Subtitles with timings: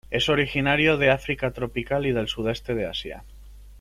[0.09, 3.23] Es originario de África tropical y del Sudeste de Asia.